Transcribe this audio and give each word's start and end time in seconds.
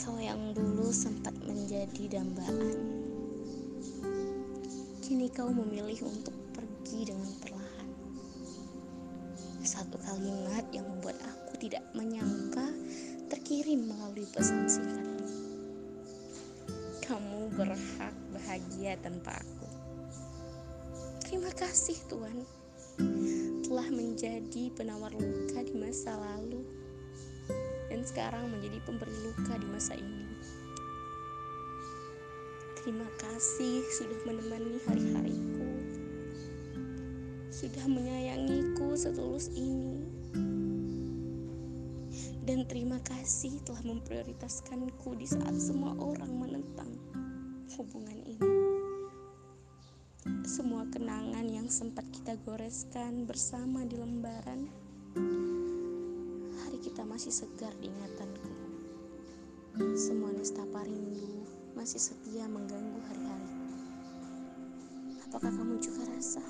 Kau 0.00 0.16
yang 0.16 0.54
dulu 0.54 0.88
sempat 0.90 1.34
menjadi 1.42 2.18
dambaan. 2.18 2.78
Kini 5.02 5.30
kau 5.30 5.50
memilih 5.50 6.06
untuk 6.06 6.34
pergi 6.54 7.10
dengan 7.10 7.30
perlahan. 7.42 7.88
Satu 9.66 9.98
kalimat 10.02 10.66
yang 10.70 10.86
membuat 10.86 11.18
aku 11.22 11.58
tidak 11.58 11.82
menyangka 11.94 12.70
Terkirim 13.26 13.90
melalui 13.90 14.22
pesan 14.30 14.70
singkat. 14.70 15.02
Kamu 17.02 17.50
berhak 17.58 18.14
bahagia 18.30 18.94
tanpa 19.02 19.34
aku. 19.34 19.66
Terima 21.26 21.50
kasih 21.50 21.98
Tuhan 22.06 22.46
Telah 23.66 23.90
menjadi 23.90 24.70
penawar 24.78 25.10
luka 25.10 25.58
di 25.58 25.74
masa 25.74 26.14
lalu 26.14 26.62
sekarang 28.06 28.46
menjadi 28.54 28.78
pemberi 28.86 29.10
luka 29.26 29.58
di 29.58 29.66
masa 29.66 29.98
ini. 29.98 30.30
Terima 32.78 33.10
kasih 33.18 33.82
sudah 33.98 34.20
menemani 34.22 34.78
hari-hariku, 34.86 35.66
sudah 37.50 37.82
menyayangiku 37.90 38.94
setulus 38.94 39.50
ini, 39.58 40.06
dan 42.46 42.62
terima 42.70 43.02
kasih 43.02 43.58
telah 43.66 43.82
memprioritaskanku 43.82 45.18
di 45.18 45.26
saat 45.26 45.58
semua 45.58 45.98
orang 45.98 46.30
menentang 46.30 46.94
hubungan 47.74 48.22
ini. 48.22 48.54
Semua 50.46 50.86
kenangan 50.94 51.42
yang 51.50 51.66
sempat 51.66 52.06
kita 52.14 52.38
goreskan 52.46 53.26
bersama 53.26 53.82
di 53.82 53.98
lembaran 53.98 54.70
kita 56.96 57.12
masih 57.12 57.28
segar 57.28 57.76
di 57.76 57.92
ingatanku. 57.92 58.48
Semua 60.00 60.32
nestapa 60.32 60.80
rindu 60.80 61.44
masih 61.76 62.00
setia 62.00 62.48
mengganggu 62.48 62.96
hari-hari. 63.04 63.52
Apakah 65.28 65.52
kamu 65.60 65.76
juga 65.76 66.08
rasa? 66.08 66.40